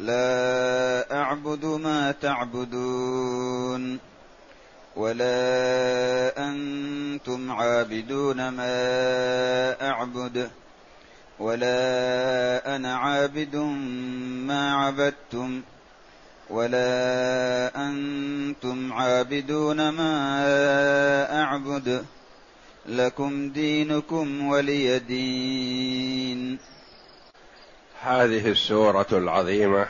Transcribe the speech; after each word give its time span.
لا 0.00 1.20
أعبد 1.22 1.64
ما 1.64 2.12
تعبدون 2.12 3.98
ولا 4.96 6.48
أنتم 6.50 7.50
عابدون 7.50 8.48
ما 8.48 9.90
أعبد 9.90 10.50
ولا 11.38 12.76
أنا 12.76 12.96
عابد 12.96 13.56
ما 14.46 14.74
عبدتم 14.74 15.62
ولا 16.50 17.88
أنتم 17.88 18.92
عابدون 18.92 19.88
ما 19.88 21.42
أعبد 21.42 22.04
لكم 22.86 23.50
دينكم 23.50 24.46
ولي 24.46 24.98
دين 24.98 26.58
هذه 28.02 28.50
السورة 28.50 29.06
العظيمة 29.12 29.88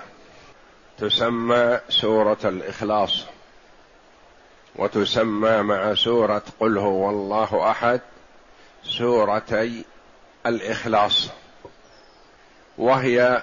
تسمى 0.98 1.80
سورة 1.88 2.38
الإخلاص 2.44 3.24
وتسمى 4.76 5.62
مع 5.62 5.94
سورة 5.94 6.42
قل 6.60 6.78
هو 6.78 7.10
الله 7.10 7.70
أحد 7.70 8.00
سورتي 8.84 9.84
الإخلاص 10.46 11.30
وهي 12.78 13.42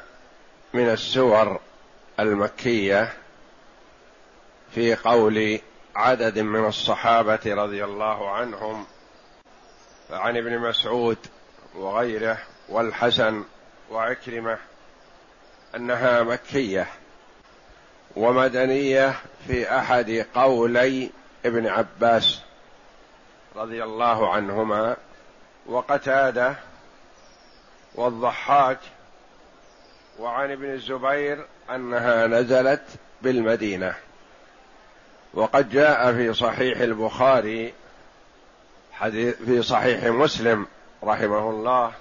من 0.73 0.89
السور 0.89 1.59
المكية 2.19 3.13
في 4.71 4.95
قول 4.95 5.59
عدد 5.95 6.39
من 6.39 6.65
الصحابة 6.65 7.39
رضي 7.45 7.83
الله 7.83 8.29
عنهم 8.31 8.85
فعن 10.09 10.37
ابن 10.37 10.59
مسعود 10.59 11.17
وغيره 11.75 12.37
والحسن 12.69 13.43
وعكرمة 13.91 14.57
أنها 15.75 16.23
مكية 16.23 16.87
ومدنية 18.15 19.15
في 19.47 19.77
أحد 19.77 20.25
قولي 20.35 21.09
ابن 21.45 21.67
عباس 21.67 22.41
رضي 23.55 23.83
الله 23.83 24.33
عنهما 24.33 24.95
وقتادة 25.65 26.55
والضحاك 27.95 28.79
وعن 30.19 30.51
ابن 30.51 30.73
الزبير 30.73 31.45
أنها 31.69 32.27
نزلت 32.27 32.83
بالمدينة. 33.21 33.95
وقد 35.33 35.69
جاء 35.69 36.13
في 36.13 36.33
صحيح 36.33 36.79
البخاري 36.79 37.73
حديث 38.91 39.35
في 39.35 39.61
صحيح 39.61 40.03
مسلم 40.03 40.67
رحمه 41.03 41.49
الله 41.49 41.93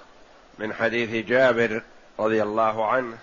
من 0.59 0.73
حديث 0.73 1.25
جابر 1.25 1.81
رضي 2.19 2.43
الله 2.43 2.85
عنه 2.87 3.17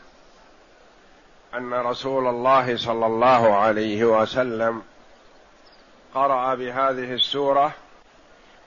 أن 1.54 1.74
رسول 1.74 2.26
الله 2.26 2.76
صلى 2.76 3.06
الله 3.06 3.54
عليه 3.56 4.04
وسلم 4.04 4.82
قرأ 6.14 6.54
بهذه 6.54 7.12
السورة 7.12 7.72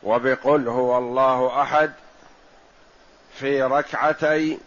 وبقل 0.03 0.67
هو 0.67 0.97
الله 0.97 1.61
أحد 1.61 1.91
في 3.33 3.61
ركعتي 3.63 4.59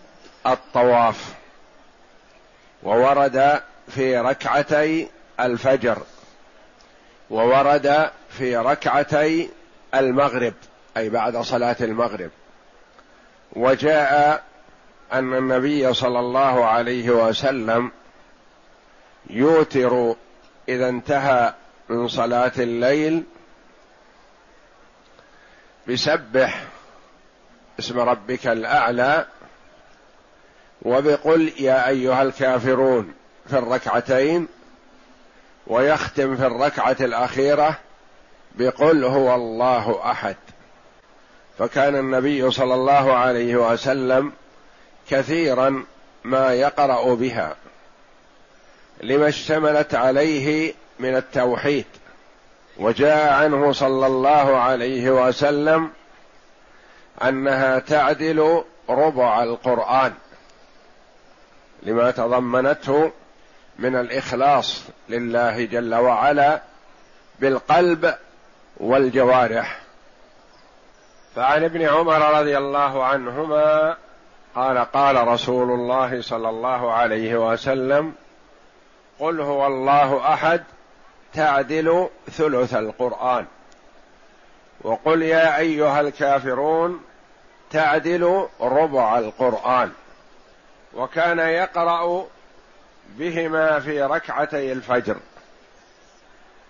الطواف 0.47 1.34
وورد 2.82 3.62
في 3.88 4.19
ركعتي 4.19 5.09
الفجر 5.41 5.99
وورد 7.31 8.11
في 8.28 8.56
ركعتي 8.56 9.50
المغرب 9.94 10.55
أي 10.97 11.09
بعد 11.09 11.37
صلاة 11.37 11.77
المغرب 11.81 12.31
وجاء 13.53 14.44
أن 15.12 15.34
النبي 15.34 15.94
صلى 15.94 16.19
الله 16.19 16.65
عليه 16.65 17.11
وسلم 17.11 17.91
يوتر 19.31 20.15
إذا 20.69 20.88
انتهى 20.88 21.55
من 21.88 22.09
صلاة 22.09 22.53
الليل 22.59 23.25
بسبح 25.88 26.65
اسم 27.78 27.99
ربك 28.00 28.47
الأعلى 28.47 29.27
وبقل 30.82 31.53
يا 31.59 31.88
أيها 31.88 32.22
الكافرون 32.22 33.15
في 33.49 33.59
الركعتين 33.59 34.49
ويختم 35.67 36.37
في 36.37 36.47
الركعة 36.47 36.97
الأخيرة 37.00 37.78
بقل 38.55 39.05
هو 39.05 39.34
الله 39.34 40.11
أحد. 40.11 40.37
فكان 41.60 41.97
النبي 41.97 42.50
صلى 42.50 42.75
الله 42.75 43.12
عليه 43.12 43.56
وسلم 43.56 44.32
كثيرا 45.10 45.84
ما 46.25 46.54
يقرأ 46.54 47.15
بها 47.15 47.56
لما 49.00 49.28
اشتملت 49.28 49.94
عليه 49.94 50.75
من 50.99 51.16
التوحيد. 51.16 51.84
وجاء 52.76 53.32
عنه 53.32 53.72
صلى 53.72 54.06
الله 54.06 54.56
عليه 54.56 55.10
وسلم 55.10 55.91
أنها 57.22 57.78
تعدل 57.78 58.65
ربع 58.91 59.43
القرآن 59.43 60.12
لما 61.82 62.10
تضمنته 62.10 63.12
من 63.78 63.97
الإخلاص 63.97 64.82
لله 65.09 65.65
جل 65.65 65.94
وعلا 65.94 66.62
بالقلب 67.41 68.15
والجوارح. 68.76 69.90
فعن 71.37 71.65
ابن 71.65 71.83
عمر 71.83 72.41
رضي 72.41 72.59
الله 72.59 73.05
عنهما 73.05 73.97
قال 74.55 74.79
قال 74.79 75.29
رسول 75.29 75.71
الله 75.71 76.23
صلى 76.23 76.49
الله 76.49 76.93
عليه 76.93 77.53
وسلم 77.53 78.15
قل 79.19 79.41
هو 79.41 79.67
الله 79.67 80.35
أحد 80.35 80.65
تعدل 81.35 82.09
ثلث 82.31 82.75
القرآن. 82.75 83.47
وقل 84.81 85.23
يا 85.23 85.59
أيها 85.59 86.01
الكافرون 86.01 87.05
تعدل 87.71 88.47
ربع 88.61 89.19
القرآن. 89.19 89.93
وكان 90.95 91.39
يقرأ 91.39 92.27
بهما 93.09 93.81
في 93.81 94.03
ركعتي 94.03 94.73
الفجر. 94.73 95.17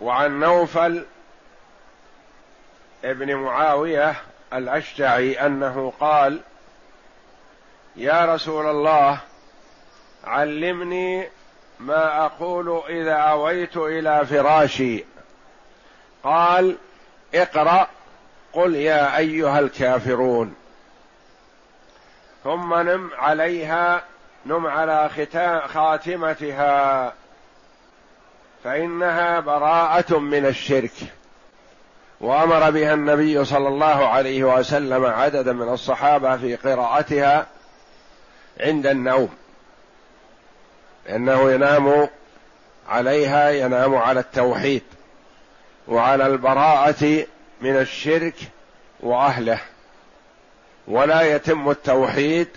وعن 0.00 0.41
نوفل 0.41 1.04
ابن 3.04 3.34
معاوية 3.34 4.16
الأشجعي 4.52 5.46
أنه 5.46 5.92
قال 6.00 6.40
يا 7.96 8.34
رسول 8.34 8.66
الله 8.66 9.18
علمني 10.24 11.28
ما 11.80 12.26
أقول 12.26 12.82
إذا 12.88 13.14
أويت 13.14 13.76
إلى 13.76 14.26
فراشي. 14.26 15.04
قال 16.24 16.76
اقرأ 17.34 17.88
قل 18.52 18.74
يا 18.74 19.16
أيها 19.16 19.58
الكافرون. 19.58 20.54
ثم 22.44 22.74
نم 22.74 23.10
عليها 23.18 24.04
نم 24.46 24.66
على 24.66 25.10
خاتمتها. 25.66 27.12
فإنها 28.64 29.41
براءة 29.41 30.18
من 30.18 30.46
الشرك. 30.46 30.92
وأمر 32.20 32.70
بها 32.70 32.94
النبي 32.94 33.44
صلى 33.44 33.68
الله 33.68 34.08
عليه 34.08 34.44
وسلم 34.44 35.04
عددا 35.04 35.52
من 35.52 35.68
الصحابة 35.68 36.36
في 36.36 36.56
قراءتها 36.56 37.46
عند 38.60 38.86
النوم. 38.86 39.28
لأنه 41.06 41.50
ينام 41.50 42.08
عليها 42.88 43.50
ينام 43.50 43.94
على 43.94 44.20
التوحيد 44.20 44.82
وعلى 45.88 46.26
البراءة 46.26 47.26
من 47.60 47.76
الشرك 47.76 48.34
وأهله. 49.00 49.60
ولا 50.88 51.22
يتم 51.22 51.70
التوحيد 51.70 52.48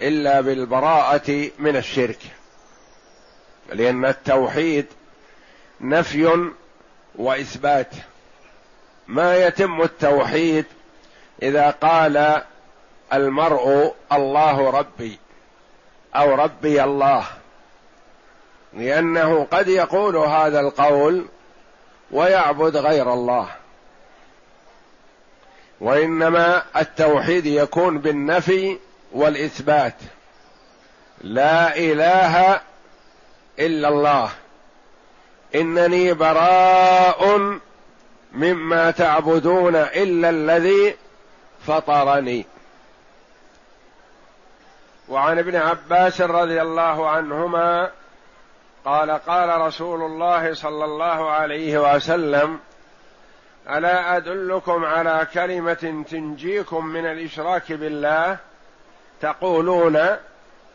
إلا 0.00 0.40
بالبراءة 0.40 1.50
من 1.58 1.76
الشرك 1.76 2.18
لأن 3.72 4.04
التوحيد 4.04 4.86
نفي 5.80 6.50
وإثبات. 7.14 7.94
ما 9.08 9.36
يتم 9.36 9.82
التوحيد 9.82 10.64
إذا 11.42 11.70
قال 11.70 12.42
المرء 13.12 13.94
الله 14.12 14.70
ربي 14.70 15.18
أو 16.16 16.34
ربي 16.34 16.84
الله. 16.84 17.24
لأنه 18.72 19.46
قد 19.50 19.68
يقول 19.68 20.16
هذا 20.16 20.60
القول 20.60 21.26
ويعبد 22.10 22.76
غير 22.76 23.12
الله. 23.12 23.48
وإنما 25.80 26.62
التوحيد 26.76 27.46
يكون 27.46 27.98
بالنفي 27.98 28.78
والإثبات. 29.12 29.94
لا 31.20 31.76
إله 31.76 32.60
إلا 33.58 33.88
الله. 33.88 34.30
إنني 35.54 36.12
براء 36.12 37.58
مما 38.34 38.90
تعبدون 38.90 39.76
إلا 39.76 40.30
الذي 40.30 40.96
فطرني. 41.66 42.46
وعن 45.08 45.38
ابن 45.38 45.56
عباس 45.56 46.20
رضي 46.20 46.62
الله 46.62 47.08
عنهما 47.08 47.90
قال 48.84 49.10
قال 49.10 49.60
رسول 49.60 50.02
الله 50.02 50.54
صلى 50.54 50.84
الله 50.84 51.30
عليه 51.30 51.94
وسلم 51.94 52.58
ألا 53.70 54.16
أدلكم 54.16 54.84
على 54.84 55.26
كلمة 55.34 56.04
تنجيكم 56.10 56.86
من 56.86 57.06
الإشراك 57.06 57.72
بالله؟ 57.72 58.36
تقولون 59.20 59.98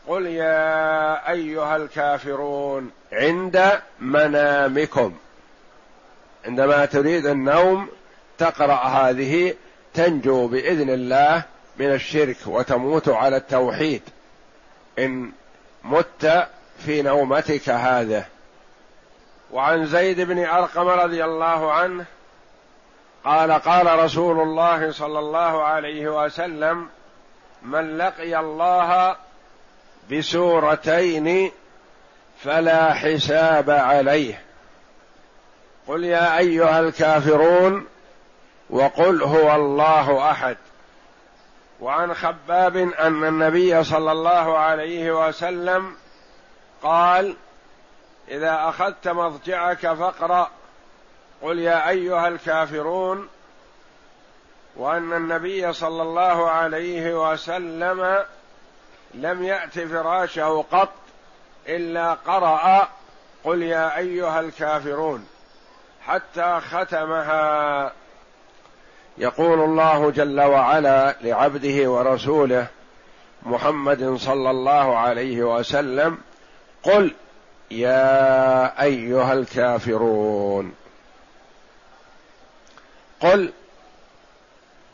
قل 0.07 0.25
يا 0.25 1.29
أيها 1.31 1.75
الكافرون 1.75 2.91
عند 3.13 3.81
منامكم. 3.99 5.17
عندما 6.45 6.85
تريد 6.85 7.25
النوم 7.25 7.89
تقرأ 8.37 8.83
هذه 8.83 9.55
تنجو 9.93 10.47
بإذن 10.47 10.89
الله 10.89 11.43
من 11.77 11.93
الشرك 11.93 12.37
وتموت 12.45 13.09
على 13.09 13.37
التوحيد. 13.37 14.01
إن 14.99 15.31
مت 15.83 16.47
في 16.85 17.01
نومتك 17.01 17.69
هذه 17.69 18.25
وعن 19.51 19.85
زيد 19.85 20.21
بن 20.21 20.45
أرقم 20.45 20.87
رضي 20.87 21.23
الله 21.25 21.71
عنه 21.73 22.05
قال 23.25 23.51
قال 23.51 23.99
رسول 23.99 24.39
الله 24.39 24.91
صلى 24.91 25.19
الله 25.19 25.63
عليه 25.63 26.25
وسلم 26.25 26.87
من 27.61 27.97
لقي 27.97 28.39
الله 28.39 29.15
بسورتين 30.11 31.51
فلا 32.43 32.93
حساب 32.93 33.69
عليه. 33.69 34.48
قل 35.89 36.03
يا 36.03 36.37
أيها 36.37 36.79
الكافرون 36.79 37.87
وقل 38.69 39.23
هو 39.23 39.55
الله 39.55 40.31
أحد. 40.31 40.57
وعن 41.79 42.13
خباب 42.13 42.77
أن 42.77 43.23
النبي 43.23 43.83
صلى 43.83 44.11
الله 44.11 44.57
عليه 44.57 45.27
وسلم 45.27 45.95
قال 46.83 47.35
إذا 48.27 48.69
أخذت 48.69 49.07
مضجعك 49.07 49.79
فاقرأ. 49.79 50.49
قل 51.41 51.59
يا 51.59 51.89
أيها 51.89 52.27
الكافرون 52.27 53.27
وأن 54.75 55.13
النبي 55.13 55.73
صلى 55.73 56.01
الله 56.01 56.49
عليه 56.49 57.31
وسلم 57.31 58.25
لم 59.13 59.43
يأت 59.43 59.79
فراشه 59.79 60.65
قط 60.71 60.93
إلا 61.67 62.13
قرأ. 62.13 62.87
قل 63.43 63.63
يا 63.63 63.97
أيها 63.97 64.39
الكافرون. 64.39 65.27
حتى 66.05 66.59
ختمها. 66.71 67.91
يقول 69.17 69.59
الله 69.59 70.11
جل 70.11 70.41
وعلا 70.41 71.15
لعبده 71.21 71.91
ورسوله 71.91 72.67
محمد 73.43 74.15
صلى 74.15 74.49
الله 74.49 74.97
عليه 74.97 75.43
وسلم 75.43 76.17
قل 76.83 77.15
يا 77.71 78.83
أيها 78.83 79.33
الكافرون. 79.33 80.73
قل 83.19 83.53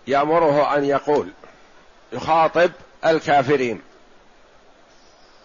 يأمره 0.08 0.78
أن 0.78 0.86
يقول 0.86 1.30
يخاطب 2.14 2.72
الكافرين. 3.06 3.82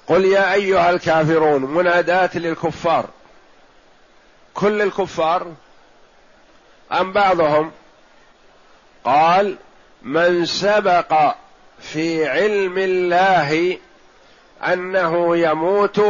قل 0.07 0.25
يا 0.25 0.53
أيها 0.53 0.91
الكافرون 0.91 1.63
منادات 1.63 2.37
للكفار. 2.37 3.05
كل 4.55 4.83
الكفار 4.83 5.53
أم 6.93 7.13
بعضهم 7.13 7.73
قال 9.05 9.57
من 10.03 10.47
سبق 10.47 11.35
في 11.81 12.29
علم 12.29 12.79
الله 12.79 13.79
أنه 14.63 15.37
يموت 15.37 16.01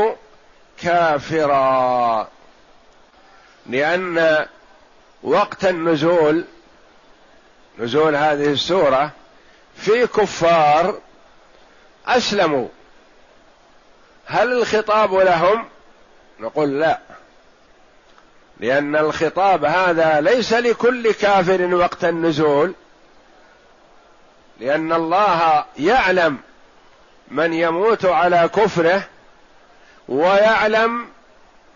كافرا. 0.83 2.29
لأن 3.67 4.47
وقت 5.23 5.65
النزول 5.65 6.45
نزول 7.79 8.17
هذه 8.17 8.53
السورة 8.53 9.11
في 9.77 10.07
كفار 10.07 10.99
أسلموا. 12.07 12.69
هل 14.27 14.53
الخطاب 14.53 15.15
لهم؟ 15.15 15.69
نقول 16.41 16.81
لا. 16.81 17.10
لأن 18.61 18.97
الخطاب 18.97 19.65
هذا 19.65 20.21
ليس 20.21 20.53
لكل 20.53 21.13
كافر 21.13 21.75
وقت 21.75 22.05
النزول 22.05 22.75
لأن 24.61 24.93
الله 24.93 25.65
يعلم 25.79 26.39
من 27.31 27.53
يموت 27.53 28.05
على 28.05 28.51
كفره 28.55 29.03
ويعلم 30.09 31.07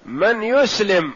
من 0.06 0.42
يسلم 0.42 1.12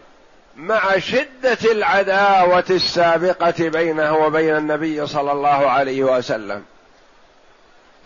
مع 0.57 0.99
شدة 0.99 1.59
العداوة 1.73 2.65
السابقة 2.71 3.69
بينه 3.69 4.17
وبين 4.17 4.57
النبي 4.57 5.07
صلى 5.07 5.33
الله 5.33 5.71
عليه 5.71 6.05
وسلم. 6.05 6.65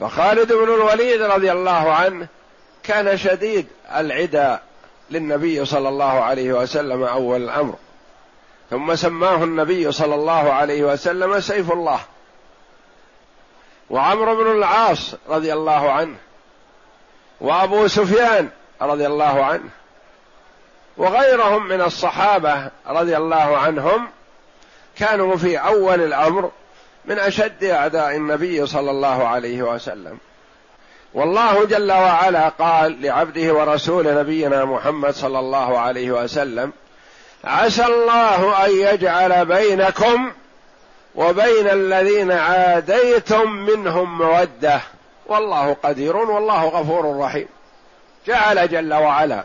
فخالد 0.00 0.52
بن 0.52 0.74
الوليد 0.74 1.22
رضي 1.22 1.52
الله 1.52 1.92
عنه 1.92 2.26
كان 2.82 3.16
شديد 3.16 3.66
العدا 3.94 4.60
للنبي 5.10 5.64
صلى 5.64 5.88
الله 5.88 6.20
عليه 6.20 6.52
وسلم 6.52 7.02
أول 7.02 7.42
الأمر. 7.42 7.74
ثم 8.70 8.94
سماه 8.94 9.44
النبي 9.44 9.92
صلى 9.92 10.14
الله 10.14 10.52
عليه 10.52 10.84
وسلم 10.84 11.40
سيف 11.40 11.72
الله. 11.72 12.00
وعمرو 13.90 14.44
بن 14.44 14.50
العاص 14.50 15.14
رضي 15.28 15.52
الله 15.52 15.92
عنه 15.92 16.16
وأبو 17.40 17.86
سفيان 17.86 18.48
رضي 18.82 19.06
الله 19.06 19.44
عنه 19.44 19.68
وغيرهم 20.96 21.68
من 21.68 21.80
الصحابة 21.80 22.70
رضي 22.86 23.16
الله 23.16 23.56
عنهم 23.56 24.08
كانوا 24.96 25.36
في 25.36 25.56
أول 25.56 26.00
الأمر 26.00 26.50
من 27.04 27.18
أشد 27.18 27.64
أعداء 27.64 28.16
النبي 28.16 28.66
صلى 28.66 28.90
الله 28.90 29.28
عليه 29.28 29.62
وسلم. 29.62 30.18
والله 31.14 31.64
جل 31.64 31.92
وعلا 31.92 32.48
قال 32.48 33.02
لعبده 33.02 33.54
ورسول 33.54 34.14
نبينا 34.14 34.64
محمد 34.64 35.14
صلى 35.14 35.38
الله 35.38 35.78
عليه 35.78 36.10
وسلم 36.10 36.72
عسى 37.44 37.84
الله 37.84 38.66
أن 38.66 38.70
يجعل 38.70 39.46
بينكم 39.46 40.32
وبين 41.14 41.68
الذين 41.68 42.32
عاديتم 42.32 43.50
منهم 43.50 44.18
مودة. 44.18 44.80
والله 45.26 45.76
قدير 45.82 46.16
والله 46.16 46.64
غفور 46.64 47.18
رحيم. 47.18 47.48
جعل 48.26 48.68
جل 48.68 48.94
وعلا 48.94 49.44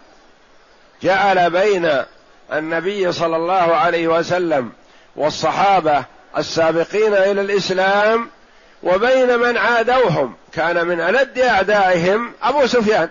جعل 1.01 1.49
بين 1.49 2.03
النبي 2.53 3.11
صلى 3.11 3.35
الله 3.35 3.75
عليه 3.75 4.07
وسلم 4.07 4.71
والصحابة 5.15 6.03
السابقين 6.37 7.13
إلى 7.13 7.41
الإسلام 7.41 8.29
وبين 8.83 9.39
من 9.39 9.57
عادوهم. 9.57 10.35
كان 10.53 10.87
من 10.87 11.01
ألد 11.01 11.39
أعدائهم 11.39 12.33
أبو 12.43 12.67
سفيان. 12.67 13.09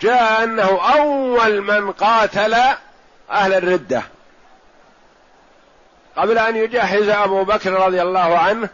جاء 0.00 0.44
أنه 0.44 0.80
أول 0.94 1.60
من 1.60 1.92
قاتل 1.92 2.54
أهل 3.30 3.54
الردة. 3.54 4.02
قبل 6.16 6.38
أن 6.38 6.56
يجهز 6.56 7.08
أبو 7.08 7.44
بكر 7.44 7.72
رضي 7.72 8.02
الله 8.02 8.38
عنه 8.38 8.68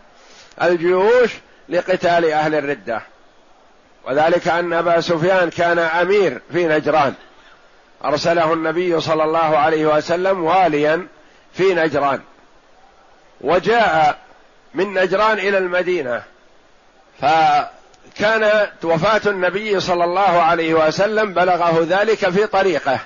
الجيوش 0.62 1.30
لقتال 1.68 2.32
أهل 2.32 2.54
الردة. 2.54 3.02
وذلك 4.04 4.48
أن 4.48 4.72
أبا 4.72 5.00
سفيان 5.00 5.50
كان 5.50 5.78
أمير 5.78 6.40
في 6.52 6.66
نجران. 6.66 7.14
أرسله 8.04 8.52
النبي 8.52 9.00
صلى 9.00 9.24
الله 9.24 9.58
عليه 9.58 9.86
وسلم 9.86 10.44
واليا 10.44 11.06
في 11.52 11.74
نجران. 11.74 12.20
وجاء 13.40 14.18
من 14.74 14.94
نجران 14.94 15.38
إلى 15.38 15.58
المدينة. 15.58 16.22
فكانت 17.20 18.70
وفاة 18.84 19.30
النبي 19.30 19.80
صلى 19.80 20.04
الله 20.04 20.42
عليه 20.42 20.74
وسلم 20.74 21.34
بلغه 21.34 21.86
ذلك 21.88 22.30
في 22.30 22.46
طريقه. 22.46 22.98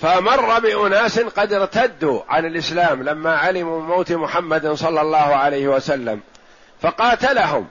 فمر 0.00 0.58
بأناس 0.58 1.20
قد 1.20 1.52
ارتدوا 1.52 2.22
عن 2.28 2.46
الإسلام 2.46 3.02
لما 3.02 3.36
علموا 3.36 3.82
موت 3.82 4.12
محمد 4.12 4.72
صلى 4.72 5.00
الله 5.00 5.36
عليه 5.36 5.68
وسلم. 5.68 6.20
فقاتلهم. 6.82 7.68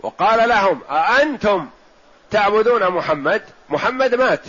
وقال 0.00 0.48
لهم 0.48 0.80
أأنتم 0.90 1.68
تعبدون 2.30 2.88
محمد؟ 2.88 3.42
محمد 3.68 4.14
مات. 4.14 4.40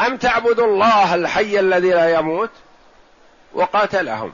أم 0.00 0.16
تعبد 0.16 0.60
الله 0.60 1.14
الحي 1.14 1.60
الذي 1.60 1.90
لا 1.90 2.10
يموت؟ 2.10 2.50
وقاتلهم. 3.54 4.32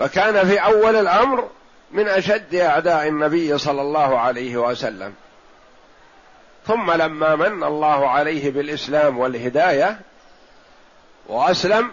فكان 0.00 0.46
في 0.46 0.58
أول 0.58 0.96
الأمر 0.96 1.48
من 1.90 2.08
أشد 2.08 2.54
أعداء 2.54 3.08
النبي 3.08 3.58
صلى 3.58 3.82
الله 3.82 4.18
عليه 4.18 4.56
وسلم. 4.56 5.14
ثم 6.66 6.90
لما 6.90 7.36
من 7.36 7.64
الله 7.64 8.08
عليه 8.08 8.50
بالإسلام 8.50 9.18
والهداية 9.18 10.00
وأسلم 11.26 11.90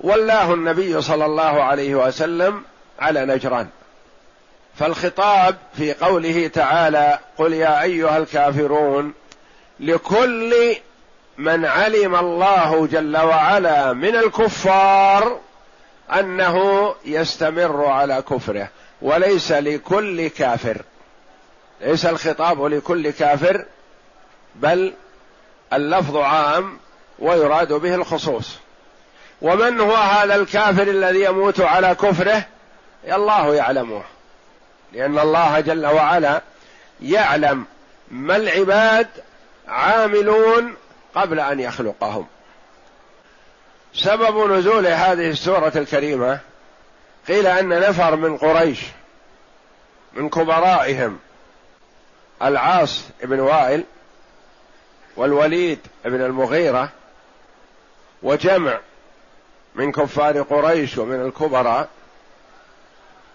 ولاه 0.00 0.54
النبي 0.54 1.02
صلى 1.02 1.24
الله 1.24 1.62
عليه 1.62 1.94
وسلم 1.94 2.64
على 2.98 3.24
نجران. 3.24 3.68
فالخطاب 4.74 5.56
في 5.76 5.92
قوله 5.92 6.48
تعالى 6.48 7.18
قل 7.38 7.52
يا 7.52 7.82
أيها 7.82 8.18
الكافرون 8.18 9.14
لكل 9.80 10.76
من 11.38 11.64
علم 11.64 12.14
الله 12.14 12.86
جل 12.86 13.16
وعلا 13.16 13.92
من 13.92 14.16
الكفار 14.16 15.40
أنه 16.20 16.94
يستمر 17.04 17.86
على 17.86 18.22
كفره 18.22 18.68
وليس 19.02 19.52
لكل 19.52 20.28
كافر. 20.28 20.82
ليس 21.80 22.06
الخطاب 22.06 22.64
لكل 22.64 23.10
كافر 23.10 23.64
بل 24.54 24.94
اللفظ 25.72 26.16
عام 26.16 26.78
ويراد 27.18 27.72
به 27.72 27.94
الخصوص. 27.94 28.58
ومن 29.42 29.80
هو 29.80 29.94
هذا 29.94 30.34
الكافر 30.34 30.82
الذي 30.82 31.24
يموت 31.24 31.60
على 31.60 31.94
كفره؟ 31.94 32.44
الله 33.04 33.54
يعلمه. 33.54 34.02
لأن 34.92 35.18
الله 35.18 35.60
جل 35.60 35.86
وعلا 35.86 36.42
يعلم 37.02 37.64
ما 38.10 38.36
العباد 38.36 39.08
عاملون 39.68 40.74
قبل 41.14 41.40
أن 41.40 41.60
يخلقهم. 41.60 42.26
سبب 43.94 44.50
نزول 44.52 44.86
هذه 44.86 45.30
السورة 45.30 45.72
الكريمة 45.76 46.40
قيل 47.28 47.46
أن 47.46 47.68
نفر 47.68 48.16
من 48.16 48.36
قريش 48.36 48.80
من 50.12 50.28
كبرائهم 50.28 51.18
العاص 52.42 53.04
بن 53.22 53.40
وائل 53.40 53.84
والوليد 55.16 55.78
بن 56.04 56.20
المغيرة 56.20 56.88
وجمع 58.22 58.78
من 59.74 59.92
كفار 59.92 60.42
قريش 60.42 60.98
ومن 60.98 61.20
الكبراء 61.26 61.88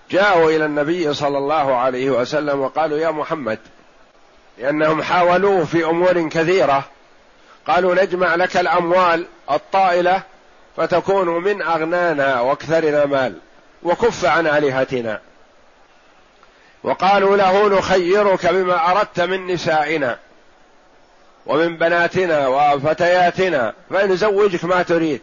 جاءوا 0.09 0.51
إلى 0.51 0.65
النبي 0.65 1.13
صلى 1.13 1.37
الله 1.37 1.75
عليه 1.75 2.09
وسلم 2.09 2.59
وقالوا 2.59 2.97
يا 2.97 3.11
محمد 3.11 3.59
لأنهم 4.57 5.01
حاولوه 5.01 5.65
في 5.65 5.85
أمور 5.85 6.29
كثيرة 6.29 6.83
قالوا 7.67 7.95
نجمع 7.95 8.35
لك 8.35 8.57
الأموال 8.57 9.25
الطائلة 9.51 10.23
فتكون 10.79 11.43
من 11.43 11.61
أغنانا 11.61 12.41
واكثرنا 12.41 13.05
مال 13.05 13.35
وكف 13.83 14.25
عن 14.25 14.47
آلهتنا. 14.47 15.19
وقالوا 16.83 17.37
له 17.37 17.69
نخيرك 17.69 18.47
بما 18.47 18.91
أردت 18.91 19.19
من 19.19 19.47
نسائنا 19.47 20.17
ومن 21.45 21.77
بناتنا 21.77 22.47
وفتياتنا 22.47 23.73
فنزوجك 23.89 24.65
ما 24.65 24.83
تريد 24.83 25.21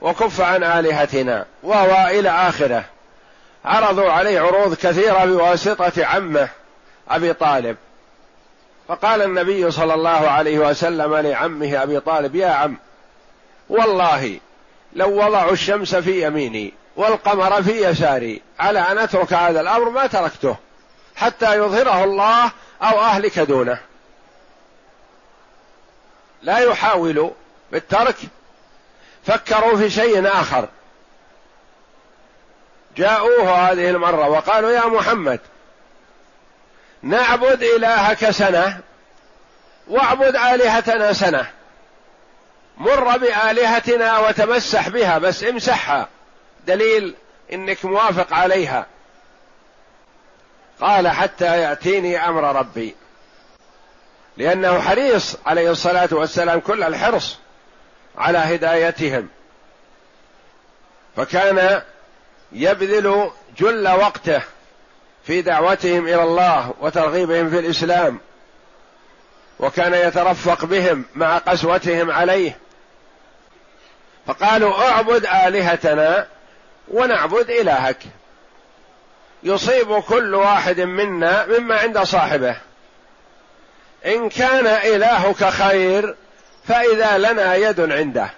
وكف 0.00 0.40
عن 0.40 0.64
آلهتنا 0.64 1.46
وهو 1.62 2.08
إلى 2.10 2.30
آخرة. 2.30 2.84
عرضوا 3.64 4.10
عليه 4.10 4.40
عروض 4.40 4.74
كثيرة 4.74 5.24
بواسطة 5.24 6.04
عمه 6.04 6.48
أبي 7.08 7.32
طالب. 7.32 7.76
فقال 8.88 9.22
النبي 9.22 9.70
صلى 9.70 9.94
الله 9.94 10.30
عليه 10.30 10.58
وسلم 10.58 11.16
لعمه 11.16 11.82
أبي 11.82 12.00
طالب 12.00 12.34
يا 12.34 12.48
عم 12.48 12.76
والله 13.68 14.40
لو 14.96 15.24
وضعوا 15.24 15.52
الشمس 15.52 15.94
في 15.94 16.26
يميني 16.26 16.74
والقمر 16.96 17.62
في 17.62 17.88
يساري 17.88 18.42
على 18.58 18.78
أن 18.78 18.98
أترك 18.98 19.32
هذا 19.32 19.60
الأمر 19.60 19.90
ما 19.90 20.06
تركته 20.06 20.56
حتى 21.16 21.56
يظهره 21.56 22.04
الله 22.04 22.50
أو 22.82 23.00
أهلك 23.00 23.38
دونه. 23.38 23.78
لا 26.42 26.58
يحاول 26.58 27.30
بالترك. 27.72 28.16
فكروا 29.26 29.76
في 29.76 29.90
شيء 29.90 30.28
آخر. 30.28 30.68
جاءوه 32.96 33.50
هذه 33.50 33.90
المرة 33.90 34.28
وقالوا 34.28 34.70
يا 34.70 34.86
محمد 34.86 35.40
نعبد 37.02 37.62
إلهك 37.62 38.30
سنة 38.30 38.80
واعبد 39.88 40.36
آلهتنا 40.36 41.12
سنة. 41.12 41.55
مر 42.76 43.16
بآلهتنا 43.16 44.18
وتمسح 44.18 44.88
بها 44.88 45.18
بس 45.18 45.44
امسحها. 45.44 46.08
دليل 46.66 47.14
إنك 47.52 47.84
موافق 47.84 48.34
عليها. 48.34 48.86
قال 50.80 51.08
حتى 51.08 51.60
يأتيني 51.60 52.28
أمر 52.28 52.56
ربي. 52.56 52.94
لأنه 54.36 54.80
حريص 54.80 55.36
عليه 55.46 55.70
الصلاة 55.70 56.08
والسلام 56.12 56.60
كل 56.60 56.82
الحرص 56.82 57.38
على 58.18 58.38
هدايتهم. 58.38 59.28
فكان 61.16 61.82
يبذل 62.52 63.30
جل 63.58 63.88
وقته 63.88 64.42
في 65.26 65.42
دعوتهم 65.42 66.04
إلى 66.04 66.22
الله 66.22 66.74
وترغيبهم 66.80 67.50
في 67.50 67.58
الإسلام. 67.58 68.18
وكان 69.58 69.94
يترفق 69.94 70.64
بهم 70.64 71.04
مع 71.14 71.38
قسوتهم 71.38 72.10
عليه. 72.10 72.58
فقالوا 74.26 74.90
اعبد 74.90 75.26
آلهتنا 75.26 76.26
ونعبد 76.88 77.50
إلهك. 77.50 77.98
يصيب 79.42 80.00
كل 80.00 80.34
واحد 80.34 80.80
منا 80.80 81.46
مما 81.46 81.78
عند 81.78 81.98
صاحبه. 81.98 82.56
إن 84.06 84.28
كان 84.28 84.66
إلهك 84.66 85.44
خير 85.44 86.14
فإذا 86.68 87.18
لنا 87.18 87.54
يد 87.54 87.92
عنده. 87.92 88.30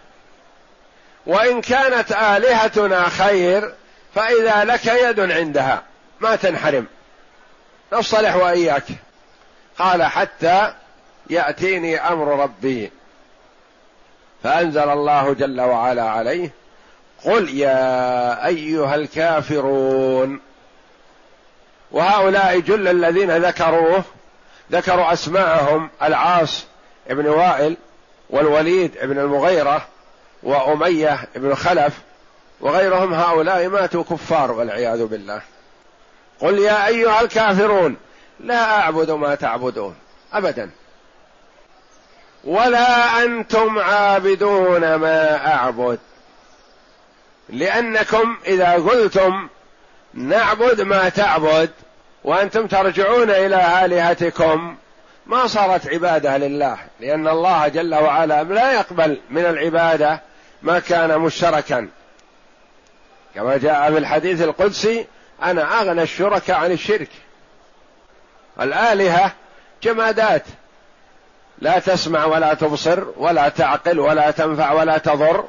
وإن 1.26 1.60
كانت 1.60 2.12
آلهتنا 2.12 3.08
خير 3.08 3.74
فإذا 4.14 4.64
لك 4.64 4.86
يد 4.86 5.20
عندها. 5.20 5.82
ما 6.20 6.36
تنحرم. 6.36 6.86
نصلح 7.92 8.36
وإياك. 8.36 8.84
قال 9.78 10.02
حتى 10.02 10.74
يأتيني 11.30 12.00
أمر 12.08 12.42
ربي. 12.42 12.90
فأنزل 14.42 14.88
الله 14.88 15.32
جل 15.32 15.60
وعلا 15.60 16.02
عليه 16.02 16.50
قل 17.24 17.48
يا 17.48 18.46
أيها 18.46 18.94
الكافرون 18.94 20.40
وهؤلاء 21.90 22.60
جل 22.60 22.88
الذين 22.88 23.36
ذكروه 23.36 24.04
ذكروا 24.72 25.12
أسماءهم 25.12 25.90
العاص 26.02 26.66
بن 27.10 27.28
وائل 27.28 27.76
والوليد 28.30 28.92
بن 29.02 29.18
المغيرة 29.18 29.86
وأمية 30.42 31.28
بن 31.36 31.54
خلف 31.54 31.98
وغيرهم 32.60 33.14
هؤلاء 33.14 33.68
ماتوا 33.68 34.04
كفار 34.04 34.52
والعياذ 34.52 35.06
بالله. 35.06 35.40
قل 36.40 36.58
يا 36.58 36.86
أيها 36.86 37.20
الكافرون 37.20 37.96
لا 38.40 38.80
أعبد 38.80 39.10
ما 39.10 39.34
تعبدون 39.34 39.94
ابدا. 40.32 40.70
ولا 42.48 43.22
أنتم 43.24 43.78
عابدون 43.78 44.94
ما 44.94 45.46
أعبد. 45.54 45.98
لأنكم 47.48 48.36
إذا 48.46 48.72
قلتم 48.72 49.48
نعبد 50.14 50.80
ما 50.80 51.08
تعبد 51.08 51.70
وأنتم 52.24 52.66
ترجعون 52.66 53.30
إلى 53.30 53.84
آلهتكم 53.84 54.76
ما 55.26 55.46
صارت 55.46 55.88
عبادة 55.88 56.36
لله. 56.36 56.78
لأن 57.00 57.28
الله 57.28 57.68
جل 57.68 57.94
وعلا 57.94 58.42
لا 58.42 58.72
يقبل 58.72 59.20
من 59.30 59.46
العبادة 59.46 60.20
ما 60.62 60.78
كان 60.78 61.18
مشتركا. 61.18 61.88
كما 63.34 63.56
جاء 63.56 63.92
في 63.92 63.98
الحديث 63.98 64.42
القدسي 64.42 65.06
أنا 65.42 65.80
أغنى 65.80 66.02
الشركاء 66.02 66.56
عن 66.56 66.72
الشرك. 66.72 67.10
الآلهة 68.60 69.32
جمادات. 69.82 70.44
لا 71.60 71.78
تسمع 71.78 72.24
ولا 72.24 72.54
تبصر 72.54 73.04
ولا 73.16 73.48
تعقل 73.48 74.00
ولا 74.00 74.30
تنفع 74.30 74.72
ولا 74.72 74.98
تضر. 74.98 75.44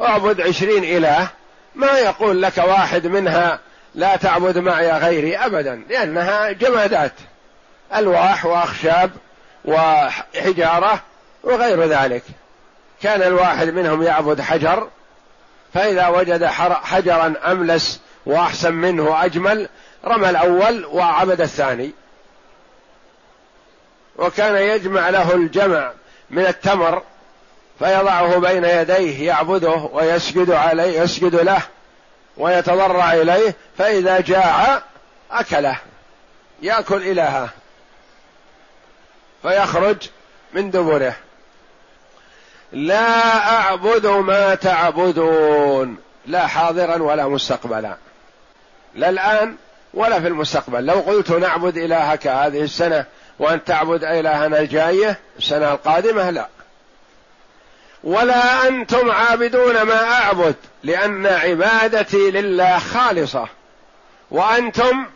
اعبد 0.00 0.40
عشرين 0.40 0.84
إله. 0.84 1.28
ما 1.74 1.98
يقول 1.98 2.42
لك 2.42 2.58
واحد 2.58 3.06
منها 3.06 3.58
لا 3.94 4.16
تعبد 4.16 4.58
معي 4.58 4.90
غيري 4.90 5.36
ابدا 5.36 5.82
لأنها 5.88 6.52
جمادات. 6.52 7.12
ألواح 7.96 8.46
وأخشاب 8.46 9.10
وحجارة 9.64 11.00
وغير 11.44 11.84
ذلك. 11.84 12.22
كان 13.02 13.22
الواحد 13.22 13.68
منهم 13.68 14.02
يعبد 14.02 14.40
حجر 14.40 14.88
فإذا 15.74 16.08
وجد 16.08 16.44
حجرا 16.82 17.34
أملس 17.46 18.00
وأحسن 18.26 18.74
منه 18.74 19.24
اجمل 19.24 19.68
رمى 20.04 20.30
الأول 20.30 20.84
وعبد 20.84 21.40
الثاني. 21.40 21.92
وكان 24.18 24.56
يجمع 24.56 25.08
له 25.08 25.34
الجمع 25.34 25.92
من 26.30 26.46
التمر 26.46 27.02
فيضعه 27.78 28.38
بين 28.38 28.64
يديه 28.64 29.26
يعبده 29.26 29.88
ويسجد 29.92 30.50
عليه 30.50 31.00
يسجد 31.00 31.34
له 31.34 31.62
ويتضرع 32.36 33.12
إليه 33.12 33.54
فإذا 33.78 34.20
جاع 34.20 34.82
أكله 35.30 35.76
يأكل 36.62 37.02
إلهه 37.02 37.48
فيخرج 39.42 39.96
من 40.52 40.70
دبره. 40.70 41.16
لا 42.72 43.50
أعبد 43.56 44.06
ما 44.06 44.54
تعبدون 44.54 45.96
لا 46.26 46.46
حاضرا 46.46 47.02
ولا 47.02 47.28
مستقبلا 47.28 47.96
لا 48.94 49.08
الآن 49.08 49.56
ولا 49.94 50.20
في 50.20 50.28
المستقبل. 50.28 50.86
لو 50.86 51.00
قلت 51.00 51.30
نعبد 51.30 51.76
إلهك 51.76 52.26
هذه 52.26 52.62
السنة 52.62 53.04
وأن 53.38 53.64
تعبد 53.64 54.04
الهنا 54.04 54.58
الجايه 54.58 55.18
السنة 55.38 55.72
القادمة 55.72 56.30
لا. 56.30 56.48
ولا 58.04 58.68
أنتم 58.68 59.10
عابدون 59.10 59.82
ما 59.82 60.04
أعبد 60.04 60.54
لأن 60.84 61.26
عبادتي 61.26 62.30
لله 62.30 62.78
خالصة. 62.78 63.48
وأنتم 64.30 65.06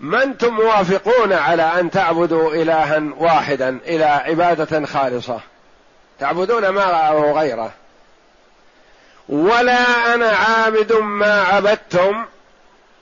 ما 0.00 0.22
أنتم 0.22 0.54
موافقون 0.54 1.32
على 1.32 1.62
أن 1.62 1.90
تعبدوا 1.90 2.54
الها 2.54 3.02
واحدا 3.18 3.78
إلى 3.86 4.04
عبادة 4.04 4.86
خالصة. 4.86 5.40
تعبدون 6.20 6.68
ما 6.68 7.10
غيره. 7.10 7.72
ولا 9.28 10.14
أنا 10.14 10.28
عابد 10.28 10.92
ما 10.92 11.40
عبدتم 11.42 12.24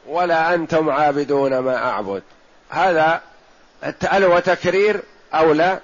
ولا 0.06 0.54
أنتم 0.54 0.90
عابدون 0.90 1.59
ما 1.59 1.90
أعبد. 1.90 2.23
هذا 2.71 3.21
هل 4.04 4.24
هو 4.24 4.38
تكرير 4.38 5.02
أو 5.34 5.52
لا؟ 5.52 5.78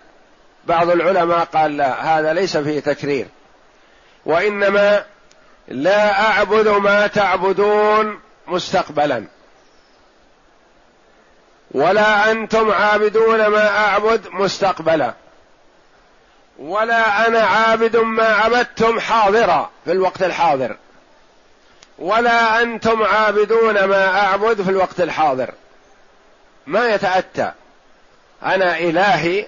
بعض 0.64 0.90
العلماء 0.90 1.44
قال 1.44 1.76
لا 1.76 2.18
هذا 2.18 2.32
ليس 2.32 2.56
فيه 2.56 2.80
تكرير. 2.80 3.26
وإنما 4.26 5.04
لا 5.68 6.20
أعبد 6.20 6.68
ما 6.68 7.06
تعبدون 7.06 8.20
مستقبلا. 8.46 9.24
ولا 11.70 12.30
أنتم 12.30 12.70
عابدون 12.70 13.46
ما 13.46 13.68
أعبد 13.68 14.28
مستقبلا. 14.28 15.14
ولا 16.58 17.28
أنا 17.28 17.40
عابد 17.40 17.96
ما 17.96 18.24
عبدتم 18.24 19.00
حاضرا 19.00 19.70
في 19.84 19.92
الوقت 19.92 20.22
الحاضر. 20.22 20.76
ولا 21.98 22.62
أنتم 22.62 23.02
عابدون 23.02 23.84
ما 23.84 24.20
أعبد 24.20 24.62
في 24.62 24.70
الوقت 24.70 25.00
الحاضر. 25.00 25.50
ما 26.66 26.88
يتأتى. 26.88 27.52
أنا 28.42 28.78
إلهي 28.78 29.46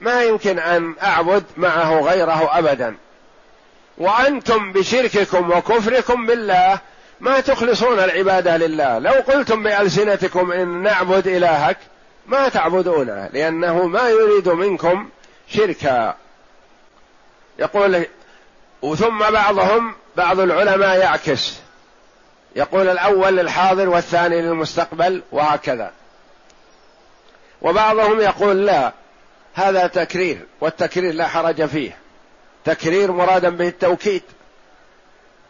ما 0.00 0.22
يمكن 0.22 0.58
أن 0.58 0.94
أعبد 1.02 1.44
معه 1.56 2.00
غيره 2.00 2.58
ابدا. 2.58 2.96
وأنتم 3.98 4.72
بشرككم 4.72 5.50
وكفركم 5.50 6.26
بالله 6.26 6.78
ما 7.20 7.40
تخلصون 7.40 7.98
العبادة 7.98 8.56
لله. 8.56 8.98
لو 8.98 9.12
قلتم 9.12 9.62
بألسنتكم 9.62 10.52
إن 10.52 10.82
نعبد 10.82 11.26
إلهك 11.26 11.76
ما 12.26 12.48
تعبدونه 12.48 13.28
لأنه 13.32 13.86
ما 13.86 14.08
يريد 14.08 14.48
منكم 14.48 15.08
شركا. 15.48 16.14
يقول 17.58 18.06
ثم 18.96 19.18
بعضهم 19.18 19.94
بعض 20.16 20.40
العلماء 20.40 20.98
يعكس. 20.98 21.60
يقول 22.56 22.88
الأول 22.88 23.36
للحاضر 23.36 23.88
والثاني 23.88 24.42
للمستقبل 24.42 25.22
وهكذا. 25.32 25.92
وبعضهم 27.62 28.20
يقول 28.20 28.66
لا 28.66 28.92
هذا 29.54 29.86
تكرير 29.86 30.46
والتكرير 30.60 31.14
لا 31.14 31.28
حرج 31.28 31.64
فيه. 31.64 31.96
تكرير 32.64 33.12
مرادا 33.12 33.48
به 33.48 33.68
التوكيد. 33.68 34.22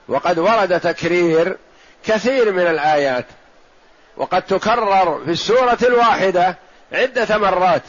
وقد 0.09 0.39
ورد 0.39 0.81
تكرير 0.81 1.57
كثير 2.05 2.53
من 2.53 2.67
الآيات. 2.67 3.27
وقد 4.17 4.43
تكرر 4.43 5.25
في 5.25 5.31
السورة 5.31 5.79
الواحدة 5.83 6.57
عدة 6.93 7.39
مرات 7.39 7.83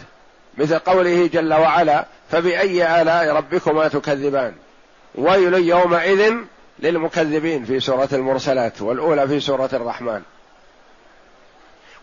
مثل 0.58 0.80
قوله 0.80 1.28
جل 1.34 1.54
وعلا 1.54 2.06
فبأي 2.32 3.02
آلاء 3.02 3.36
ربكما 3.36 3.88
تكذبان؟ 3.88 4.54
ويل 5.16 5.54
يومئذ 5.54 6.34
للمكذبين 6.80 7.66
في 7.66 7.80
سورة 7.80 8.10
المرسلات 8.14 8.82
والأولى 8.82 9.28
في 9.28 9.40
سورة 9.40 9.70
الرحمن. 9.74 10.22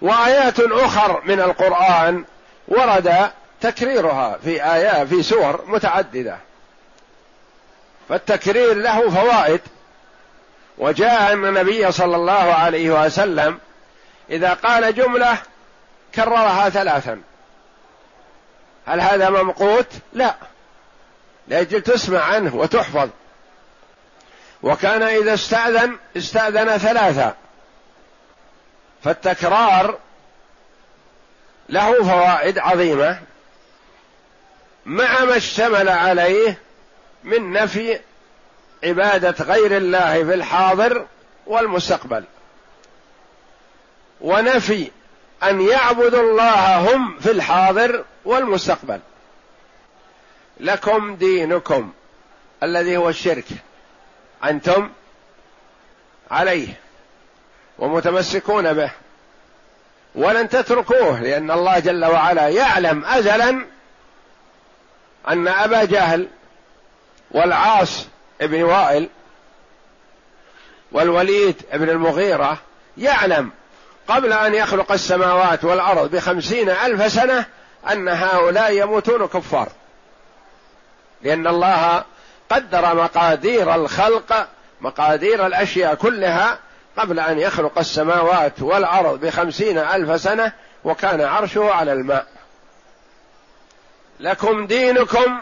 وآيات 0.01 0.61
أخر 0.61 1.23
من 1.25 1.41
القرآن 1.41 2.25
ورد 2.69 3.31
تكريرها 3.61 4.39
في 4.45 4.65
ايات 4.65 5.09
في 5.09 5.23
سور 5.23 5.65
متعددة. 5.67 6.39
فالتكرير 8.09 8.75
له 8.75 9.11
فوائد. 9.11 9.61
وجاء 10.79 11.33
أن 11.33 11.45
النبي 11.45 11.93
صلى 11.93 12.17
الله 12.17 12.55
عليه 12.55 13.05
وسلم 13.05 13.59
إذا 14.31 14.55
قال 14.55 14.95
جملة 14.95 15.39
كررها 16.15 16.69
ثلاثا. 16.69 17.21
هل 18.87 19.01
هذا 19.01 19.31
ممقوت؟ 19.31 19.87
لا. 20.13 20.35
لأجل 21.49 21.81
تسمع 21.81 22.21
عنه 22.21 22.57
وتحفظ. 22.57 23.09
وكان 24.63 25.03
إذا 25.03 25.35
استأذن 25.35 25.97
استأذن 26.17 26.79
ثلاثا 26.79 27.37
فالتكرار 29.05 29.99
له 31.69 32.05
فوائد 32.05 32.59
عظيمة 32.59 33.21
مع 34.87 35.25
ما 35.25 35.37
اشتمل 35.37 35.89
عليه 35.89 36.59
من 37.25 37.53
نفي 37.53 38.01
عبادة 38.85 39.45
غير 39.45 39.77
الله 39.77 40.25
في 40.25 40.35
الحاضر 40.35 41.07
والمستقبل. 41.47 42.25
ونفي 44.21 44.91
أن 45.43 45.61
يعبدوا 45.61 46.31
الله 46.31 46.95
هم 46.95 47.19
في 47.19 47.31
الحاضر 47.31 48.05
والمستقبل. 48.25 49.01
لكم 50.61 51.15
دينكم 51.17 51.93
الذي 52.63 52.97
هو 52.97 53.09
الشرك 53.09 53.47
أنتم 54.45 54.91
عليه. 56.31 56.88
ومتمسكون 57.79 58.73
به. 58.73 58.91
ولن 60.15 60.49
تتركوه 60.49 61.21
لأن 61.21 61.51
الله 61.51 61.79
جل 61.79 62.05
وعلا 62.05 62.49
يعلم 62.49 63.05
ازلا 63.05 63.65
أن 65.29 65.49
أبا 65.49 65.85
جهل 65.85 66.29
والعاص 67.31 68.07
ابن 68.41 68.63
وائل 68.63 69.09
والوليد 70.93 71.63
ابن 71.73 71.91
المغيرة 71.91 72.59
يعلم 72.97 73.51
قبل 74.09 74.33
أن 74.33 74.55
يخلق 74.55 74.93
السماوات 74.93 75.65
والأرض 75.65 76.11
بخمسين 76.11 76.71
ألف 76.71 77.13
سنة 77.13 77.45
أن 77.93 78.09
هؤلاء 78.09 78.73
يموتون 78.73 79.27
كفار. 79.27 79.69
لأن 81.23 81.47
الله 81.47 82.05
قدر 82.51 82.95
مقادير 82.95 83.75
الخلق 83.75 84.49
مقادير 84.81 85.47
الأشياء 85.47 85.95
كلها 85.95 86.59
قبل 86.99 87.21
أن 87.21 87.39
يخلق 87.39 87.79
السماوات 87.79 88.63
والأرض 88.63 89.21
بخمسين 89.21 89.79
ألف 89.79 90.21
سنة 90.21 90.53
وكان 90.85 91.21
عرشه 91.21 91.71
على 91.71 91.93
الماء. 91.93 92.27
لكم 94.21 94.67
دينكم 94.67 95.39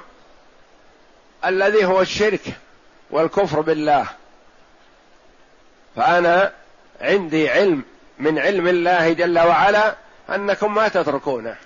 الذي 1.45 1.85
هو 1.85 2.01
الشرك 2.01 2.41
والكفر 3.11 3.61
بالله. 3.61 4.07
فأنا 5.97 6.53
عندي 7.01 7.51
علم 7.51 7.83
من 8.19 8.39
علم 8.39 8.69
الله 8.69 9.13
جل 9.13 9.39
وعلا 9.39 9.95
أنكم 10.31 10.75
ما 10.75 10.89
تتركونه. 10.89 11.57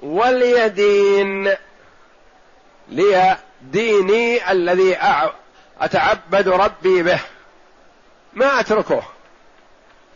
وليدين 0.00 1.54
لي 2.88 3.36
ديني 3.62 4.50
الذي 4.50 4.98
أتعبد 5.80 6.48
ربي 6.48 7.02
به. 7.02 7.20
ما 8.32 8.60
أتركه. 8.60 9.02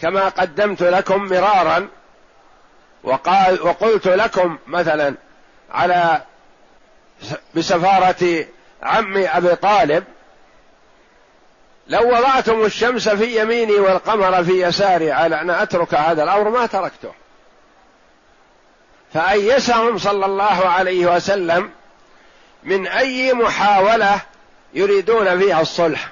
كما 0.01 0.29
قدمت 0.29 0.83
لكم 0.83 1.25
مرارا 1.25 1.89
وقال 3.05 3.63
وقلت 3.63 4.09
لكم 4.09 4.59
مثلا 4.67 5.15
على 5.71 6.23
بسفارة 7.55 8.47
عمي 8.83 9.29
أبي 9.29 9.57
طالب 9.57 10.05
لو 11.87 12.09
وضعتم 12.09 12.65
الشمس 12.65 13.09
في 13.09 13.41
يميني 13.41 13.73
والقمر 13.73 14.45
في 14.45 14.63
يساري 14.63 15.13
على 15.13 15.41
أن 15.41 15.51
أترك 15.51 15.95
هذا 15.95 16.23
الأمر 16.23 16.51
ما 16.51 16.67
تركته. 16.67 17.13
فأيسهم 19.15 19.99
صلى 19.99 20.27
الله 20.27 20.69
عليه 20.69 21.17
وسلم 21.17 21.71
من 22.63 22.87
أي 22.87 23.33
محاولة 23.33 24.21
يريدون 24.75 25.39
فيها 25.39 25.61
الصلح. 25.61 26.09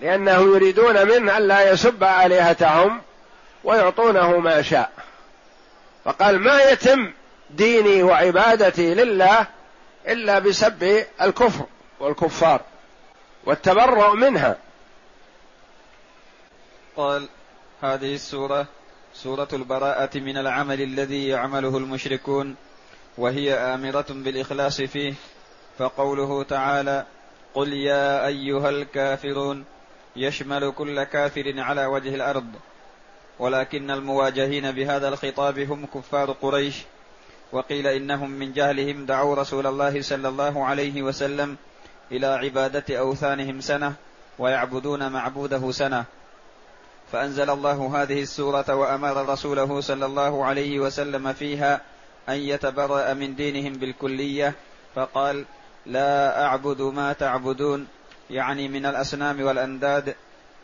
لأنه 0.00 0.40
يريدون 0.40 1.08
منه 1.08 1.38
الا 1.38 1.70
يسب 1.70 2.04
آلهتهم 2.04 3.00
ويعطونه 3.64 4.38
ما 4.38 4.62
شاء. 4.62 4.92
فقال 6.04 6.38
ما 6.38 6.62
يتم 6.62 7.12
ديني 7.50 8.02
وعبادتي 8.02 8.94
لله 8.94 9.46
إلا 10.08 10.38
بسب 10.38 11.04
الكفر 11.22 11.66
والكفار 12.00 12.60
والتبرؤ 13.44 14.14
منها. 14.14 14.56
قال 16.96 17.28
هذه 17.82 18.14
السورة 18.14 18.66
سورة 19.14 19.48
البراءة 19.52 20.18
من 20.18 20.36
العمل 20.36 20.80
الذي 20.82 21.28
يعمله 21.28 21.76
المشركون 21.76 22.56
وهي 23.18 23.54
آمرة 23.54 24.06
بالإخلاص 24.08 24.80
فيه. 24.80 25.14
فقوله 25.78 26.42
تعالى 26.42 27.06
قل 27.54 27.72
يا 27.72 28.26
أيها 28.26 28.70
الكافرون 28.70 29.64
يشمل 30.20 30.72
كل 30.72 31.04
كافر 31.04 31.54
على 31.58 31.86
وجه 31.86 32.14
الأرض 32.14 32.46
ولكن 33.38 33.90
المواجهين 33.90 34.70
بهذا 34.72 35.08
الخطاب 35.08 35.58
هم 35.58 35.86
كفار 35.86 36.32
قريش. 36.32 36.76
وقيل 37.52 37.86
إنهم 37.86 38.30
من 38.30 38.52
جهلهم 38.52 39.06
دعوا 39.06 39.34
رسول 39.34 39.66
الله 39.66 40.02
صلى 40.02 40.28
الله 40.28 40.64
عليه 40.64 41.02
وسلم 41.02 41.56
إلى 42.12 42.26
عبادة 42.26 42.98
أوثانهم 42.98 43.60
سنة 43.60 43.94
ويعبدون 44.38 45.12
معبوده 45.12 45.70
سنة. 45.70 46.04
فأنزل 47.12 47.50
الله 47.50 48.02
هذه 48.02 48.22
السورة 48.22 48.74
وأمر 48.74 49.28
رسوله 49.28 49.80
صلى 49.80 50.06
الله 50.06 50.44
عليه 50.44 50.80
وسلم 50.80 51.32
فيها 51.32 51.80
أن 52.28 52.34
يتبرأ 52.34 53.14
من 53.14 53.34
دينهم 53.34 53.72
بالكلية 53.72 54.54
فقال 54.94 55.44
لا 55.86 56.44
أعبد 56.46 56.82
ما 56.82 57.12
تعبدون 57.12 57.86
يعني 58.30 58.68
من 58.68 58.86
الأصنام 58.86 59.42
والأنداد 59.42 60.14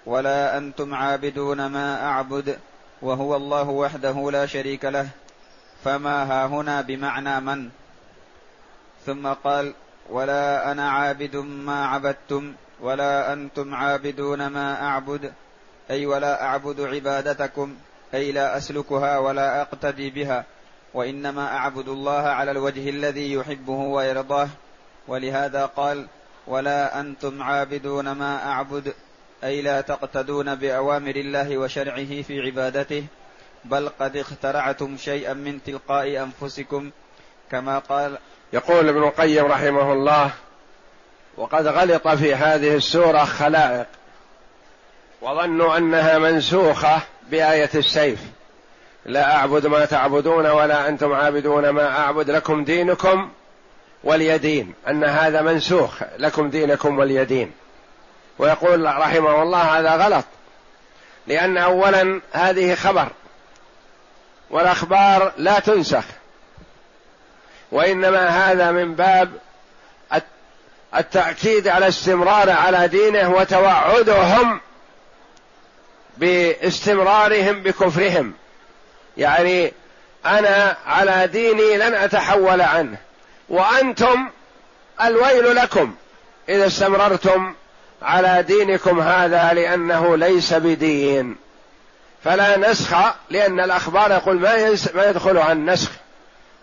ولا 0.07 0.59
أنتم 0.59 0.95
عابدون 0.95 1.67
ما 1.67 2.05
أعبد 2.05 2.59
وهو 3.03 3.37
الله 3.37 3.69
وحده 3.69 4.31
لا 4.31 4.47
شريك 4.47 4.85
له 4.85 5.09
فما 5.85 6.23
ها 6.23 6.47
هنا 6.47 6.81
بمعنى 6.81 7.41
من؟ 7.41 7.69
ثم 9.07 9.27
قال 9.27 9.75
ولا 10.11 10.73
أنا 10.73 10.91
عابد 10.91 11.37
ما 11.37 11.87
عبدتم 11.87 12.55
ولا 12.81 13.33
أنتم 13.33 13.75
عابدون 13.75 14.47
ما 14.47 14.83
أعبد 14.83 15.33
أي 15.91 16.07
ولا 16.07 16.43
أعبد 16.45 16.81
عبادتكم 16.81 17.77
أي 18.15 18.33
لا 18.33 18.57
أسلكها 18.57 19.19
ولا 19.19 19.63
أقتدي 19.63 20.11
بها 20.11 20.45
وإنما 20.95 21.57
أعبد 21.57 21.89
الله 21.89 22.23
على 22.23 22.51
الوجه 22.51 22.91
الذي 22.91 23.33
يحبه 23.33 23.73
ويرضاه. 23.73 24.49
ولهذا 25.09 25.67
قال 25.67 26.07
ولا 26.47 27.01
أنتم 27.01 27.43
عابدون 27.43 28.13
ما 28.13 28.53
أعبد 28.53 28.95
أي 29.45 29.63
لا 29.63 29.81
تقتدون 29.81 30.55
بأوامر 30.55 31.17
الله 31.17 31.59
وشرعه 31.59 32.23
في 32.23 32.41
عبادته 32.41 33.05
بل 33.65 33.89
قد 34.01 34.17
اخترعتم 34.17 34.97
شيئا 34.97 35.33
من 35.33 35.63
تلقاء 35.63 36.23
أنفسكم 36.23 36.91
كما 37.51 37.79
قال 37.79 38.19
يقول 38.53 38.89
ابن 38.89 39.03
القيم 39.03 39.47
رحمه 39.47 39.93
الله 39.93 40.31
وقد 41.37 41.67
غلط 41.67 42.09
في 42.09 42.35
هذه 42.35 42.75
السورة 42.75 43.25
خلائق 43.25 43.87
وظنوا 45.23 45.77
أنها 45.77 46.19
منسوخة 46.19 47.03
بآية 47.31 47.71
السيف 47.75 48.21
لا 49.07 49.37
أعبد 49.37 49.67
ما 49.67 49.85
تعبدون 49.85 50.47
ولا 50.47 50.89
أنتم 50.89 51.13
عابدون 51.13 51.69
ما 51.69 51.99
أعبد 51.99 52.31
لكم 52.31 52.65
دينكم 52.65 53.31
ولي 54.07 54.39
دين 54.39 54.75
أن 54.89 55.05
هذا 55.05 55.43
منسوخ 55.43 56.03
لكم 56.19 56.51
دينكم 56.51 56.99
ولي 56.99 57.25
دين 57.25 57.53
ويقول 58.39 58.85
رحمه 58.85 59.43
الله 59.43 59.63
هذا 59.63 59.97
غلط 59.97 60.25
لأن 61.27 61.59
اولا 61.59 62.21
هذه 62.33 62.75
خبر 62.75 63.09
والأخبار 64.51 65.33
لا 65.37 65.59
تنسخ. 65.59 66.05
وإنما 67.73 68.29
هذا 68.29 68.71
من 68.71 68.95
باب 68.95 69.31
التأكيد 70.97 71.69
على 71.69 71.89
استمرار 71.89 72.51
على 72.51 72.89
دينه 72.89 73.31
وتوعدهم 73.31 74.61
باستمرارهم 76.17 77.63
بكفرهم. 77.63 78.33
يعني 79.17 79.73
أنا 80.27 80.77
على 80.87 81.27
ديني 81.27 81.77
لن 81.77 81.95
أتحول 81.95 82.61
عنه. 82.61 82.99
وأنتم 83.49 84.29
الويل 85.03 85.57
لكم 85.57 85.95
اذا 86.49 86.67
استمررتم 86.67 87.55
على 88.03 88.43
دينكم 88.43 89.01
هذا 89.01 89.53
لأنه 89.53 90.17
ليس 90.17 90.55
بدين. 90.55 91.37
فلا 92.25 92.57
نسخ 92.57 92.95
لأن 93.31 93.61
الأخبار 93.61 94.11
يقول 94.11 94.41
ما 94.41 94.77
ما 94.95 95.05
يدخلها 95.05 95.53
النسخ 95.53 95.91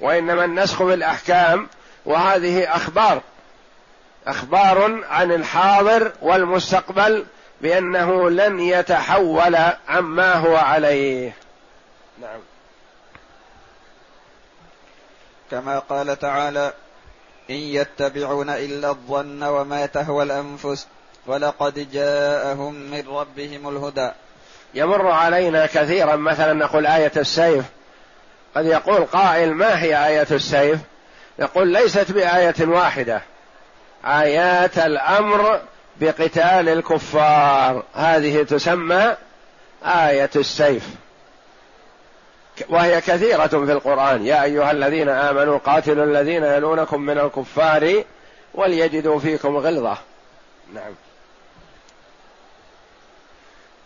وإنما 0.02 0.46
النسخ 0.46 0.84
بالاحكام 0.84 1.68
وهذه 2.06 2.76
أخبار. 2.76 3.22
أخبار 4.28 5.04
عن 5.10 5.32
الحاضر 5.32 6.12
والمستقبل 6.22 7.26
بأنه 7.62 8.30
لن 8.30 8.60
يتحول 8.60 9.58
عما 9.88 10.34
هو 10.34 10.56
عليه. 10.56 11.34
نعم. 12.22 12.40
كما 15.52 15.80
قال 15.80 16.20
تعالى 16.20 16.74
إن 17.50 17.56
يتبعون 17.56 18.50
إلا 18.50 18.90
الظن 18.90 19.44
وما 19.44 19.86
تهوى 19.86 20.24
الأنفس 20.24 20.88
ولقد 21.28 21.92
جاءهم 21.92 22.74
من 22.74 23.04
ربهم 23.08 23.70
الهدى. 23.70 24.12
يمر 24.74 25.08
علينا 25.08 25.66
كثيرا 25.66 26.16
مثلا 26.16 26.54
نقول 26.54 26.86
آية 26.86 27.12
السيف 27.18 27.66
قد 28.56 28.66
يقول 28.66 29.06
قائل 29.06 29.54
ما 29.54 29.82
هي 29.82 30.08
آية 30.08 30.28
السيف؟ 30.32 30.80
يقول 31.40 31.68
ليست 31.68 32.12
بآية 32.12 32.56
واحدة 32.60 33.22
آيات 34.06 34.78
الأمر 34.78 35.62
بقتال 36.02 36.70
الكفار. 36.70 37.84
هذه 37.94 38.44
تسمى 38.44 39.16
آية 39.86 40.30
السيف. 40.36 40.90
وهي 42.70 43.02
كثيرة 43.02 43.48
في 43.48 43.72
القرآن. 43.72 44.26
يا 44.26 44.44
أيها 44.44 44.72
الذين 44.72 45.10
آمنوا 45.10 45.58
قاتلوا 45.58 46.06
الذين 46.06 46.44
يلونكم 46.44 47.02
من 47.02 47.20
الكفار 47.20 48.04
وليجدوا 48.54 49.20
فيكم 49.20 49.58
غلظة. 49.58 49.98
نعم. 50.74 50.94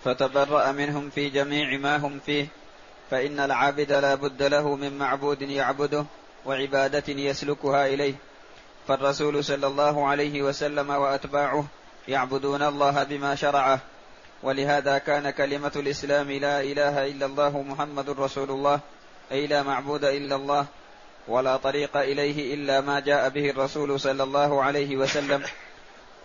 فتبرأ 0.04 0.72
منهم 0.72 1.10
في 1.10 1.30
جميع 1.30 1.78
ما 1.78 1.98
هم 1.98 2.20
فيه 2.26 2.48
فإن 3.12 3.40
العابد 3.40 3.92
لا 3.92 4.16
بد 4.16 4.44
له 4.44 4.76
من 4.76 4.98
معبود 4.98 5.42
يعبده 5.42 6.06
وعبادة 6.46 7.14
يسلكها 7.14 7.88
إليه. 7.88 8.14
فالرسول 8.88 9.44
صلى 9.44 9.68
الله 9.68 10.08
عليه 10.08 10.42
وسلم 10.42 10.90
وأتباعه 10.90 11.66
يعبدون 12.08 12.64
الله 12.64 13.04
بما 13.04 13.36
شرعه 13.36 13.80
ولهذا 14.44 14.98
كان 14.98 15.30
كلمة 15.30 15.72
الإسلام 15.76 16.32
لا 16.32 16.62
إله 16.62 17.06
إلا 17.08 17.26
الله 17.26 17.62
محمد 17.62 18.10
رسول 18.10 18.50
الله 18.52 18.80
أي 19.32 19.48
لا 19.48 19.64
معبود 19.64 20.06
إلا 20.06 20.36
الله 20.36 20.66
ولا 21.28 21.58
طريق 21.58 21.98
إليه 21.98 22.54
إلا 22.54 22.82
ما 22.82 23.00
جاء 23.00 23.30
به 23.30 23.50
الرسول 23.50 24.00
صلى 24.00 24.24
الله 24.24 24.64
عليه 24.64 24.98
وسلم. 24.98 25.44